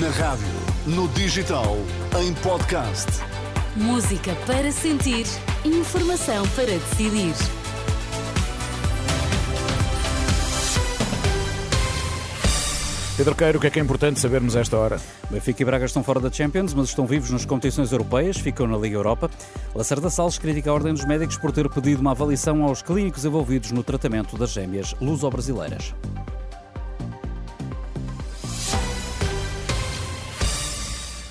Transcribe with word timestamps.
Na 0.00 0.08
rádio, 0.08 0.46
no 0.86 1.08
digital, 1.08 1.76
em 2.18 2.32
podcast. 2.36 3.06
Música 3.76 4.34
para 4.46 4.72
sentir, 4.72 5.26
informação 5.62 6.48
para 6.56 6.64
decidir. 6.64 7.34
Pedro 13.18 13.34
Queiro, 13.34 13.58
o 13.58 13.60
que 13.60 13.66
é 13.66 13.70
que 13.70 13.78
é 13.78 13.82
importante 13.82 14.20
sabermos 14.20 14.56
a 14.56 14.60
esta 14.60 14.78
hora? 14.78 14.98
Benfica 15.30 15.60
e 15.60 15.66
Braga 15.66 15.84
estão 15.84 16.02
fora 16.02 16.18
da 16.18 16.32
Champions, 16.32 16.72
mas 16.72 16.88
estão 16.88 17.06
vivos 17.06 17.30
nas 17.30 17.44
competições 17.44 17.92
europeias, 17.92 18.38
ficam 18.38 18.66
na 18.66 18.78
Liga 18.78 18.96
Europa. 18.96 19.28
Lacerda 19.74 20.08
Salles 20.08 20.38
critica 20.38 20.70
a 20.70 20.72
Ordem 20.72 20.94
dos 20.94 21.04
Médicos 21.04 21.36
por 21.36 21.52
ter 21.52 21.68
pedido 21.68 22.00
uma 22.00 22.12
avaliação 22.12 22.64
aos 22.64 22.80
clínicos 22.80 23.26
envolvidos 23.26 23.70
no 23.70 23.82
tratamento 23.82 24.38
das 24.38 24.48
gêmeas 24.48 24.94
luso-brasileiras. 24.98 25.92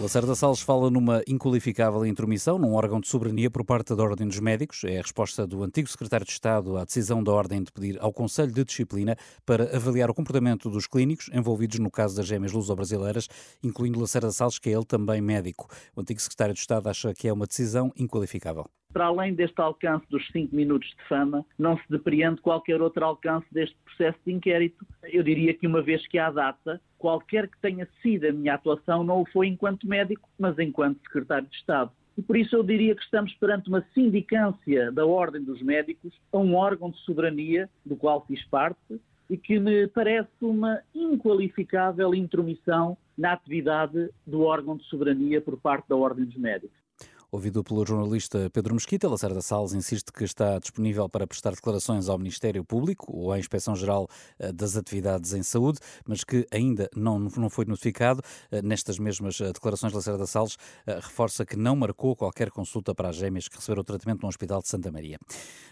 Lacerda 0.00 0.32
Salles 0.36 0.60
fala 0.60 0.88
numa 0.92 1.24
inqualificável 1.26 2.06
intromissão 2.06 2.56
num 2.56 2.74
órgão 2.74 3.00
de 3.00 3.08
soberania 3.08 3.50
por 3.50 3.64
parte 3.64 3.96
da 3.96 4.02
Ordem 4.04 4.28
dos 4.28 4.38
Médicos. 4.38 4.84
É 4.84 5.00
a 5.00 5.02
resposta 5.02 5.44
do 5.44 5.64
antigo 5.64 5.88
secretário 5.88 6.24
de 6.24 6.30
Estado 6.30 6.76
à 6.76 6.84
decisão 6.84 7.20
da 7.20 7.32
Ordem 7.32 7.64
de 7.64 7.72
pedir 7.72 7.98
ao 8.00 8.12
Conselho 8.12 8.52
de 8.52 8.64
Disciplina 8.64 9.16
para 9.44 9.76
avaliar 9.76 10.08
o 10.08 10.14
comportamento 10.14 10.70
dos 10.70 10.86
clínicos 10.86 11.28
envolvidos 11.34 11.80
no 11.80 11.90
caso 11.90 12.14
das 12.14 12.28
gêmeas 12.28 12.52
luso-brasileiras, 12.52 13.26
incluindo 13.60 13.98
Lacerda 13.98 14.30
Salles, 14.30 14.60
que 14.60 14.70
é 14.70 14.72
ele 14.74 14.84
também 14.84 15.20
médico. 15.20 15.66
O 15.96 16.00
antigo 16.00 16.20
secretário 16.20 16.54
de 16.54 16.60
Estado 16.60 16.88
acha 16.88 17.12
que 17.12 17.26
é 17.26 17.32
uma 17.32 17.48
decisão 17.48 17.92
inqualificável. 17.96 18.66
Para 18.92 19.06
além 19.06 19.34
deste 19.34 19.60
alcance 19.60 20.06
dos 20.08 20.26
cinco 20.28 20.56
minutos 20.56 20.88
de 20.88 21.08
fama, 21.08 21.44
não 21.58 21.76
se 21.76 21.84
depreende 21.90 22.40
qualquer 22.40 22.80
outro 22.80 23.04
alcance 23.04 23.46
deste 23.52 23.76
processo 23.84 24.18
de 24.24 24.32
inquérito. 24.32 24.84
Eu 25.04 25.22
diria 25.22 25.52
que, 25.52 25.66
uma 25.66 25.82
vez 25.82 26.06
que 26.06 26.18
há 26.18 26.30
data, 26.30 26.80
qualquer 26.96 27.48
que 27.48 27.60
tenha 27.60 27.86
sido 28.00 28.26
a 28.26 28.32
minha 28.32 28.54
atuação 28.54 29.04
não 29.04 29.20
o 29.20 29.30
foi 29.30 29.46
enquanto 29.46 29.86
médico, 29.86 30.28
mas 30.38 30.58
enquanto 30.58 31.02
secretário 31.02 31.46
de 31.48 31.56
Estado. 31.56 31.92
E 32.16 32.22
por 32.22 32.36
isso 32.36 32.56
eu 32.56 32.64
diria 32.64 32.96
que 32.96 33.02
estamos 33.02 33.32
perante 33.34 33.68
uma 33.68 33.84
sindicância 33.94 34.90
da 34.90 35.06
Ordem 35.06 35.44
dos 35.44 35.62
Médicos 35.62 36.12
a 36.32 36.38
um 36.38 36.56
órgão 36.56 36.90
de 36.90 36.98
soberania 37.00 37.68
do 37.84 37.94
qual 37.94 38.24
fiz 38.26 38.44
parte 38.46 39.00
e 39.30 39.36
que 39.36 39.60
me 39.60 39.86
parece 39.86 40.30
uma 40.40 40.80
inqualificável 40.94 42.14
intromissão 42.14 42.96
na 43.16 43.34
atividade 43.34 44.10
do 44.26 44.40
órgão 44.40 44.76
de 44.76 44.84
soberania 44.84 45.40
por 45.40 45.60
parte 45.60 45.88
da 45.88 45.96
Ordem 45.96 46.24
dos 46.24 46.36
Médicos. 46.36 46.87
Ouvido 47.30 47.62
pelo 47.62 47.84
jornalista 47.84 48.48
Pedro 48.50 48.72
Mesquita, 48.72 49.06
Lacerda 49.06 49.42
Salles 49.42 49.74
insiste 49.74 50.10
que 50.10 50.24
está 50.24 50.58
disponível 50.58 51.10
para 51.10 51.26
prestar 51.26 51.50
declarações 51.50 52.08
ao 52.08 52.16
Ministério 52.16 52.64
Público 52.64 53.14
ou 53.14 53.30
à 53.30 53.38
Inspeção-Geral 53.38 54.08
eh, 54.38 54.50
das 54.50 54.78
Atividades 54.78 55.34
em 55.34 55.42
Saúde, 55.42 55.78
mas 56.06 56.24
que 56.24 56.46
ainda 56.50 56.88
não, 56.96 57.18
não 57.18 57.50
foi 57.50 57.66
notificado. 57.66 58.22
Eh, 58.50 58.62
nestas 58.62 58.98
mesmas 58.98 59.38
eh, 59.42 59.52
declarações, 59.52 59.92
Lacerda 59.92 60.26
Salles 60.26 60.56
reforça 60.86 61.44
que 61.44 61.54
não 61.54 61.76
marcou 61.76 62.16
qualquer 62.16 62.50
consulta 62.50 62.94
para 62.94 63.10
as 63.10 63.16
gêmeas 63.16 63.46
que 63.46 63.56
receberam 63.56 63.84
tratamento 63.84 64.22
no 64.22 64.28
Hospital 64.28 64.62
de 64.62 64.68
Santa 64.68 64.90
Maria. 64.90 65.18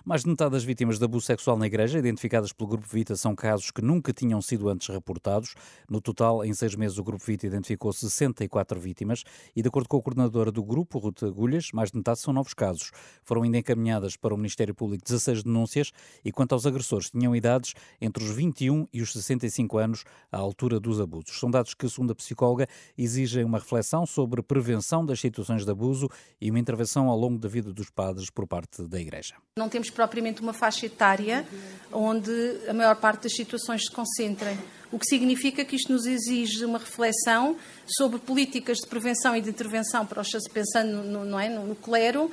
Mais 0.05 0.25
de 0.25 0.29
metade 0.29 0.51
das 0.51 0.63
vítimas 0.63 0.99
de 0.99 1.07
abuso 1.07 1.25
sexual 1.25 1.57
na 1.57 1.67
Igreja, 1.67 1.99
identificadas 1.99 2.53
pelo 2.53 2.69
Grupo 2.69 2.87
Vita, 2.87 3.17
são 3.17 3.35
casos 3.35 3.71
que 3.71 3.81
nunca 3.81 4.13
tinham 4.13 4.43
sido 4.43 4.69
antes 4.69 4.89
reportados. 4.89 5.55
No 5.89 6.03
total, 6.03 6.45
em 6.45 6.53
seis 6.53 6.75
meses, 6.75 6.99
o 6.99 7.03
Grupo 7.03 7.25
Vita 7.25 7.47
identificou 7.47 7.95
64 7.95 8.79
vítimas 8.79 9.25
e, 9.55 9.63
de 9.63 9.69
acordo 9.69 9.89
com 9.89 9.97
a 9.97 10.03
coordenadora 10.03 10.53
do 10.53 10.63
grupo, 10.63 10.99
Ruth 10.99 11.23
mais 11.73 11.91
de 11.91 11.97
metade 11.97 12.21
são 12.21 12.33
novos 12.33 12.55
casos. 12.55 12.91
Foram 13.23 13.43
ainda 13.43 13.59
encaminhadas 13.59 14.17
para 14.17 14.35
o 14.35 14.37
Ministério 14.37 14.75
Público 14.75 15.05
16 15.05 15.43
denúncias 15.43 15.93
e, 16.25 16.33
quanto 16.33 16.53
aos 16.53 16.67
agressores, 16.67 17.11
tinham 17.11 17.35
idades 17.35 17.75
entre 18.01 18.25
os 18.25 18.31
21 18.31 18.89
e 18.93 19.03
os 19.03 19.13
65 19.13 19.79
anos 19.79 20.05
à 20.31 20.39
altura 20.39 20.81
dos 20.81 21.01
abusos. 21.01 21.39
São 21.39 21.51
dados 21.51 21.75
que, 21.75 21.89
segundo 21.89 22.13
a 22.13 22.15
psicóloga, 22.15 22.69
exigem 22.97 23.45
uma 23.45 23.59
reflexão 23.59 24.07
sobre 24.07 24.43
prevenção 24.43 25.05
das 25.05 25.21
situações 25.21 25.65
de 25.65 25.71
abuso 25.71 26.09
e 26.41 26.51
uma 26.51 26.59
intervenção 26.59 27.09
ao 27.09 27.19
longo 27.19 27.39
da 27.39 27.49
vida 27.49 27.73
dos 27.73 27.91
padres 27.91 28.31
por 28.31 28.47
parte 28.47 28.83
da 28.87 29.01
Igreja. 29.01 29.35
Não 29.59 29.69
temos 29.69 29.91
propriamente 29.91 30.41
uma 30.41 30.53
faixa 30.53 30.87
etária 30.87 31.47
onde 31.93 32.31
a 32.69 32.73
maior 32.73 32.97
parte 32.97 33.25
das 33.25 33.35
situações 33.35 33.85
se 33.85 33.91
concentrem 33.91 34.59
o 34.97 34.99
que 34.99 35.05
significa 35.05 35.63
que 35.63 35.77
isto 35.77 35.93
nos 35.93 36.07
exige 36.07 36.65
uma 36.65 36.79
reflexão 36.79 37.55
sobre 37.87 38.19
políticas 38.19 38.79
de 38.79 38.87
prevenção 38.87 39.37
e 39.37 39.43
de 39.43 39.51
intervenção, 39.51 40.07
para 40.07 40.23
os, 40.23 40.31
pensando 40.51 41.03
no, 41.03 41.23
não 41.23 41.39
é, 41.39 41.51
no 41.51 41.77
clero, 41.77 42.31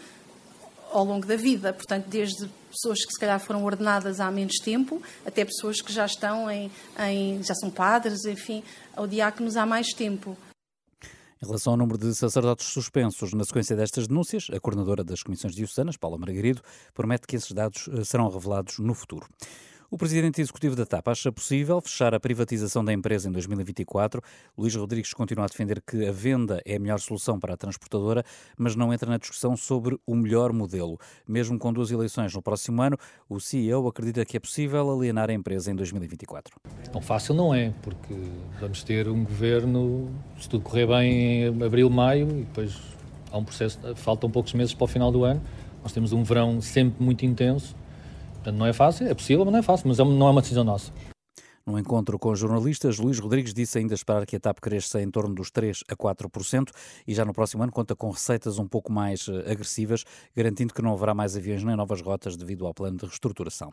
ao 0.89 1.03
longo 1.03 1.27
da 1.27 1.35
vida. 1.35 1.73
Portanto, 1.73 2.05
desde 2.07 2.49
pessoas 2.71 3.03
que 3.03 3.11
se 3.11 3.19
calhar 3.19 3.37
foram 3.37 3.65
ordenadas 3.65 4.21
há 4.21 4.31
menos 4.31 4.55
tempo, 4.63 5.03
até 5.25 5.43
pessoas 5.43 5.81
que 5.81 5.91
já 5.91 6.05
estão 6.05 6.49
em, 6.49 6.71
em 6.99 7.43
já 7.43 7.53
são 7.53 7.69
padres, 7.69 8.23
enfim, 8.23 8.63
ou 8.95 9.07
diáconos 9.07 9.57
há 9.57 9.65
mais 9.65 9.87
tempo. 9.89 10.37
Em 11.01 11.45
relação 11.45 11.73
ao 11.73 11.77
número 11.77 11.97
de 11.97 12.15
sacerdotes 12.15 12.67
suspensos 12.67 13.33
na 13.33 13.43
sequência 13.43 13.75
destas 13.75 14.07
denúncias, 14.07 14.47
a 14.53 14.57
coordenadora 14.61 15.03
das 15.03 15.21
comissões 15.21 15.53
diocesanas, 15.53 15.97
Paula 15.97 16.17
Margarido, 16.17 16.61
promete 16.93 17.27
que 17.27 17.35
esses 17.35 17.51
dados 17.51 17.89
eh, 17.89 18.05
serão 18.05 18.29
revelados 18.29 18.79
no 18.79 18.93
futuro. 18.93 19.27
O 19.93 19.97
presidente 19.97 20.41
executivo 20.41 20.75
da 20.75 20.87
TAP 20.87 21.07
acha 21.07 21.31
possível 21.31 21.79
fechar 21.79 22.15
a 22.15 22.19
privatização 22.19 22.83
da 22.83 22.91
empresa 22.91 23.29
em 23.29 23.31
2024. 23.31 24.23
Luís 24.57 24.73
Rodrigues 24.73 25.13
continua 25.13 25.45
a 25.45 25.47
defender 25.47 25.83
que 25.85 26.07
a 26.07 26.11
venda 26.11 26.59
é 26.65 26.77
a 26.77 26.79
melhor 26.79 26.99
solução 26.99 27.39
para 27.39 27.53
a 27.53 27.57
transportadora, 27.57 28.23
mas 28.57 28.75
não 28.75 28.91
entra 28.91 29.07
na 29.07 29.19
discussão 29.19 29.55
sobre 29.55 29.95
o 30.07 30.15
melhor 30.15 30.51
modelo. 30.51 30.97
Mesmo 31.27 31.59
com 31.59 31.71
duas 31.71 31.91
eleições 31.91 32.33
no 32.33 32.41
próximo 32.41 32.81
ano, 32.81 32.97
o 33.29 33.39
CEO 33.39 33.87
acredita 33.87 34.25
que 34.25 34.35
é 34.35 34.39
possível 34.39 34.91
alienar 34.91 35.29
a 35.29 35.33
empresa 35.33 35.69
em 35.69 35.75
2024. 35.75 36.55
Tão 36.91 36.99
fácil 36.99 37.35
não 37.35 37.53
é, 37.53 37.71
porque 37.83 38.15
vamos 38.59 38.83
ter 38.83 39.07
um 39.07 39.23
governo, 39.23 40.09
se 40.39 40.49
tudo 40.49 40.63
correr 40.63 40.87
bem, 40.87 41.43
em 41.43 41.63
abril, 41.63 41.87
maio, 41.91 42.27
e 42.31 42.41
depois 42.45 42.81
há 43.31 43.37
um 43.37 43.43
processo, 43.43 43.79
faltam 43.97 44.27
poucos 44.31 44.53
meses 44.53 44.73
para 44.73 44.85
o 44.85 44.87
final 44.87 45.11
do 45.11 45.23
ano. 45.23 45.39
Nós 45.83 45.91
temos 45.91 46.13
um 46.13 46.23
verão 46.23 46.59
sempre 46.61 47.03
muito 47.03 47.23
intenso 47.27 47.75
Portanto, 48.43 48.59
não 48.59 48.65
é 48.65 48.73
fácil, 48.73 49.07
é 49.07 49.13
possível, 49.13 49.45
mas 49.45 49.53
não 49.53 49.59
é 49.59 49.63
fácil, 49.63 49.87
mas 49.87 49.99
é 49.99 50.03
não 50.03 50.27
é 50.27 50.31
uma 50.31 50.41
decisão 50.41 50.65
nossa. 50.65 50.91
No 51.65 51.79
encontro 51.79 52.19
com 52.19 52.35
jornalistas, 52.35 52.99
Luís 52.99 53.19
Rodrigues 53.19 53.53
disse 53.53 53.77
ainda 53.77 53.93
esperar 53.93 54.25
que 54.25 54.35
a 54.35 54.39
TAP 54.39 54.59
cresça 54.59 55.01
em 55.01 55.09
torno 55.09 55.33
dos 55.33 55.49
3 55.49 55.85
a 55.87 55.95
4% 55.95 56.71
e 57.07 57.13
já 57.15 57.23
no 57.23 57.31
próximo 57.31 57.63
ano 57.63 57.71
conta 57.71 57.95
com 57.95 58.09
receitas 58.09 58.59
um 58.59 58.67
pouco 58.67 58.91
mais 58.91 59.29
eh, 59.29 59.49
agressivas, 59.49 60.03
garantindo 60.35 60.73
que 60.73 60.81
não 60.81 60.91
haverá 60.91 61.13
mais 61.13 61.37
aviões 61.37 61.63
nem 61.63 61.73
novas 61.77 62.01
rotas 62.01 62.35
devido 62.35 62.67
ao 62.67 62.73
plano 62.73 62.97
de 62.97 63.05
reestruturação. 63.05 63.71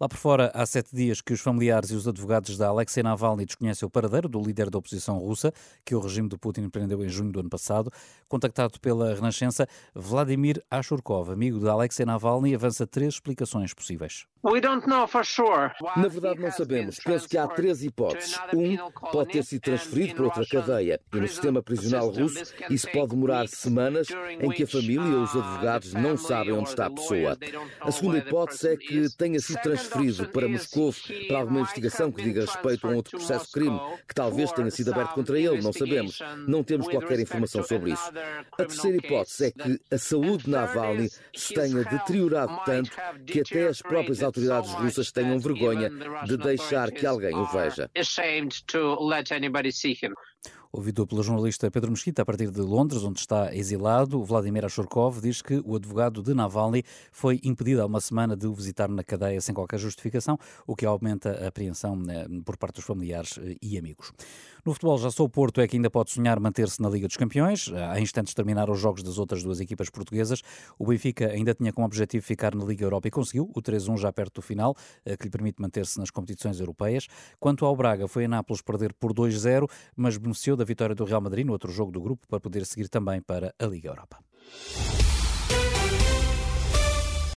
Lá 0.00 0.08
por 0.08 0.16
fora, 0.16 0.52
há 0.54 0.64
sete 0.64 0.94
dias 0.94 1.20
que 1.20 1.32
os 1.32 1.40
familiares 1.40 1.90
e 1.90 1.96
os 1.96 2.06
advogados 2.06 2.56
da 2.56 2.68
Alexei 2.68 3.02
Navalny 3.02 3.44
desconhecem 3.44 3.84
o 3.84 3.90
paradeiro 3.90 4.28
do 4.28 4.40
líder 4.40 4.70
da 4.70 4.78
oposição 4.78 5.18
russa, 5.18 5.52
que 5.84 5.96
o 5.96 5.98
regime 5.98 6.28
de 6.28 6.38
Putin 6.38 6.68
prendeu 6.68 7.04
em 7.04 7.08
junho 7.08 7.32
do 7.32 7.40
ano 7.40 7.50
passado. 7.50 7.90
Contactado 8.28 8.78
pela 8.78 9.12
Renascença, 9.12 9.66
Vladimir 9.92 10.62
Ashurkov, 10.70 11.32
amigo 11.32 11.58
de 11.58 11.68
Alexei 11.68 12.06
Navalny, 12.06 12.54
avança 12.54 12.86
três 12.86 13.14
explicações 13.14 13.74
possíveis. 13.74 14.24
Na 15.96 16.06
verdade, 16.06 16.38
não 16.38 16.52
sabemos. 16.52 16.98
Penso 17.02 17.23
que 17.26 17.38
há 17.38 17.46
três 17.46 17.82
hipóteses. 17.82 18.38
Um, 18.54 18.76
pode 19.10 19.32
ter 19.32 19.44
sido 19.44 19.62
transferido 19.62 20.14
para 20.14 20.24
outra 20.24 20.46
cadeia. 20.46 21.00
E 21.12 21.16
no 21.16 21.28
sistema 21.28 21.62
prisional 21.62 22.08
russo, 22.10 22.54
isso 22.70 22.88
pode 22.92 23.10
demorar 23.10 23.48
semanas 23.48 24.08
em 24.40 24.50
que 24.50 24.64
a 24.64 24.66
família 24.66 25.00
ou 25.00 25.22
os 25.22 25.34
advogados 25.34 25.92
não 25.92 26.16
sabem 26.16 26.52
onde 26.52 26.68
está 26.68 26.86
a 26.86 26.90
pessoa. 26.90 27.38
A 27.80 27.90
segunda 27.90 28.18
hipótese 28.18 28.68
é 28.68 28.76
que 28.76 29.16
tenha 29.16 29.40
sido 29.40 29.60
transferido 29.60 30.28
para 30.28 30.48
Moscou 30.48 30.94
para 31.28 31.38
alguma 31.38 31.60
investigação 31.60 32.10
que 32.10 32.22
diga 32.22 32.42
respeito 32.42 32.86
a 32.86 32.90
um 32.90 32.96
outro 32.96 33.18
processo 33.18 33.46
de 33.46 33.52
crime 33.52 33.80
que 34.08 34.14
talvez 34.14 34.52
tenha 34.52 34.70
sido 34.70 34.92
aberto 34.92 35.14
contra 35.14 35.38
ele. 35.38 35.62
Não 35.62 35.72
sabemos. 35.72 36.18
Não 36.46 36.62
temos 36.62 36.88
qualquer 36.88 37.20
informação 37.20 37.62
sobre 37.62 37.92
isso. 37.92 38.12
A 38.52 38.56
terceira 38.56 38.96
hipótese 38.96 39.46
é 39.46 39.50
que 39.50 39.80
a 39.90 39.98
saúde 39.98 40.44
de 40.44 40.50
Navalny 40.50 41.10
se 41.34 41.54
tenha 41.54 41.84
deteriorado 41.84 42.58
tanto 42.64 42.90
que 43.26 43.40
até 43.40 43.66
as 43.66 43.80
próprias 43.80 44.22
autoridades 44.22 44.72
russas 44.72 45.12
tenham 45.12 45.38
vergonha 45.38 45.90
de 46.24 46.36
deixar 46.36 46.90
que 46.90 47.06
alguém 47.14 47.34
o 47.34 47.46
veja. 47.46 47.90
Ouvido 50.76 51.06
pelo 51.06 51.22
jornalista 51.22 51.70
Pedro 51.70 51.92
Mesquita 51.92 52.22
a 52.22 52.24
partir 52.24 52.50
de 52.50 52.60
Londres, 52.60 53.04
onde 53.04 53.20
está 53.20 53.54
exilado, 53.54 54.24
Vladimir 54.24 54.64
Ashurkov 54.64 55.20
diz 55.20 55.40
que 55.40 55.62
o 55.64 55.76
advogado 55.76 56.20
de 56.20 56.34
Navalny 56.34 56.82
foi 57.12 57.38
impedido 57.44 57.80
há 57.80 57.86
uma 57.86 58.00
semana 58.00 58.36
de 58.36 58.48
o 58.48 58.52
visitar 58.52 58.88
na 58.88 59.04
cadeia 59.04 59.40
sem 59.40 59.54
qualquer 59.54 59.78
justificação, 59.78 60.36
o 60.66 60.74
que 60.74 60.84
aumenta 60.84 61.44
a 61.44 61.46
apreensão 61.46 61.94
né, 61.94 62.26
por 62.44 62.56
parte 62.56 62.74
dos 62.74 62.84
familiares 62.84 63.38
eh, 63.38 63.54
e 63.62 63.78
amigos. 63.78 64.12
No 64.64 64.72
futebol, 64.72 64.96
já 64.96 65.10
sou 65.10 65.26
o 65.26 65.28
Porto 65.28 65.60
é 65.60 65.68
que 65.68 65.76
ainda 65.76 65.90
pode 65.90 66.10
sonhar 66.10 66.40
manter-se 66.40 66.80
na 66.80 66.88
Liga 66.88 67.06
dos 67.06 67.18
Campeões. 67.18 67.70
Há 67.70 68.00
instantes 68.00 68.30
de 68.30 68.34
terminar 68.34 68.70
os 68.70 68.80
jogos 68.80 69.02
das 69.02 69.18
outras 69.18 69.42
duas 69.42 69.60
equipas 69.60 69.90
portuguesas. 69.90 70.40
O 70.78 70.86
Benfica 70.86 71.28
ainda 71.28 71.54
tinha 71.54 71.70
como 71.70 71.86
objetivo 71.86 72.24
ficar 72.24 72.54
na 72.54 72.64
Liga 72.64 72.82
Europa 72.82 73.06
e 73.06 73.10
conseguiu 73.10 73.50
o 73.54 73.60
3-1 73.60 73.98
já 73.98 74.10
perto 74.10 74.36
do 74.36 74.42
final, 74.42 74.74
eh, 75.04 75.18
que 75.18 75.24
lhe 75.24 75.30
permite 75.30 75.60
manter-se 75.60 75.98
nas 76.00 76.10
competições 76.10 76.58
europeias. 76.58 77.06
Quanto 77.38 77.66
ao 77.66 77.76
Braga, 77.76 78.08
foi 78.08 78.24
a 78.24 78.28
Nápoles 78.28 78.62
perder 78.62 78.94
por 78.94 79.12
2-0, 79.12 79.68
mas 79.94 80.16
beneficiou 80.16 80.56
da 80.64 80.66
vitória 80.66 80.94
do 80.94 81.04
Real 81.04 81.20
Madrid 81.20 81.44
no 81.46 81.52
outro 81.52 81.70
jogo 81.70 81.92
do 81.92 82.00
grupo 82.00 82.26
para 82.26 82.40
poder 82.40 82.64
seguir 82.64 82.88
também 82.88 83.20
para 83.20 83.54
a 83.58 83.66
Liga 83.66 83.90
Europa. 83.90 84.18